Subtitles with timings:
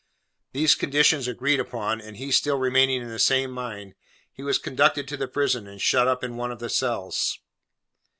[0.53, 3.93] These conditions agreed upon, and he still remaining in the same mind,
[4.33, 7.37] he was conducted to the prison, and shut up in one of the cells.